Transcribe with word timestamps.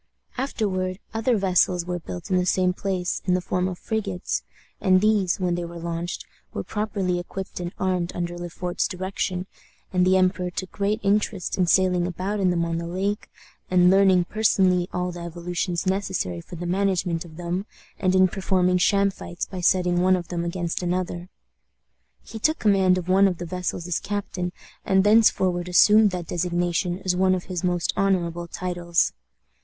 Afterward 0.35 0.97
other 1.13 1.37
vessels 1.37 1.85
were 1.85 1.99
built 1.99 2.31
in 2.31 2.37
the 2.37 2.45
same 2.47 2.73
place, 2.73 3.21
in 3.25 3.35
the 3.35 3.39
form 3.39 3.67
of 3.67 3.77
frigates; 3.77 4.41
and 4.81 4.99
these, 4.99 5.39
when 5.39 5.53
they 5.53 5.63
were 5.63 5.77
launched, 5.77 6.25
were 6.55 6.63
properly 6.63 7.19
equipped 7.19 7.59
and 7.59 7.71
armed, 7.77 8.11
under 8.15 8.35
Le 8.35 8.49
Fort's 8.49 8.87
direction, 8.87 9.45
and 9.93 10.03
the 10.03 10.17
emperor 10.17 10.49
took 10.49 10.71
great 10.71 10.99
interest 11.03 11.55
in 11.55 11.67
sailing 11.67 12.07
about 12.07 12.39
in 12.39 12.49
them 12.49 12.65
on 12.65 12.79
the 12.79 12.87
lake, 12.87 13.29
in 13.69 13.91
learning 13.91 14.23
personally 14.25 14.89
all 14.91 15.11
the 15.11 15.19
evolutions 15.19 15.85
necessary 15.85 16.41
for 16.41 16.55
the 16.55 16.65
management 16.65 17.23
of 17.23 17.37
them, 17.37 17.67
and 17.99 18.15
in 18.15 18.27
performing 18.27 18.79
sham 18.79 19.11
fights 19.11 19.45
by 19.45 19.61
setting 19.61 20.01
one 20.01 20.15
of 20.15 20.29
them 20.29 20.43
against 20.43 20.81
another. 20.81 21.29
He 22.23 22.39
took 22.39 22.57
command 22.57 22.97
of 22.97 23.07
one 23.07 23.27
of 23.27 23.37
the 23.37 23.45
vessels 23.45 23.85
as 23.87 23.99
captain, 23.99 24.51
and 24.83 25.03
thenceforward 25.03 25.69
assumed 25.69 26.09
that 26.09 26.25
designation 26.25 26.99
as 27.05 27.15
one 27.15 27.35
of 27.35 27.43
his 27.43 27.63
most 27.63 27.93
honorable 27.95 28.47
titles. 28.47 29.13